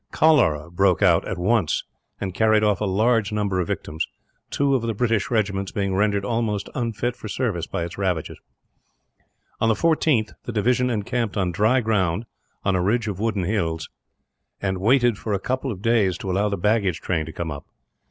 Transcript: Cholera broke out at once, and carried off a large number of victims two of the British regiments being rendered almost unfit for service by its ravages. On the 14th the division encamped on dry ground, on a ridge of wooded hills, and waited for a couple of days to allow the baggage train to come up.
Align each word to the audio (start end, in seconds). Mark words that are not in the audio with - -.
Cholera 0.11 0.71
broke 0.71 1.03
out 1.03 1.27
at 1.27 1.37
once, 1.37 1.83
and 2.19 2.33
carried 2.33 2.63
off 2.63 2.81
a 2.81 2.85
large 2.87 3.31
number 3.31 3.59
of 3.59 3.67
victims 3.67 4.07
two 4.49 4.73
of 4.73 4.81
the 4.81 4.95
British 4.95 5.29
regiments 5.29 5.71
being 5.71 5.93
rendered 5.93 6.25
almost 6.25 6.69
unfit 6.73 7.15
for 7.15 7.27
service 7.27 7.67
by 7.67 7.83
its 7.83 7.99
ravages. 7.99 8.39
On 9.59 9.69
the 9.69 9.75
14th 9.75 10.31
the 10.45 10.51
division 10.51 10.89
encamped 10.89 11.37
on 11.37 11.51
dry 11.51 11.81
ground, 11.81 12.25
on 12.65 12.75
a 12.75 12.81
ridge 12.81 13.07
of 13.07 13.19
wooded 13.19 13.45
hills, 13.45 13.89
and 14.59 14.79
waited 14.79 15.19
for 15.19 15.33
a 15.33 15.39
couple 15.39 15.71
of 15.71 15.83
days 15.83 16.17
to 16.17 16.31
allow 16.31 16.49
the 16.49 16.57
baggage 16.57 16.99
train 16.99 17.27
to 17.27 17.31
come 17.31 17.51
up. 17.51 17.67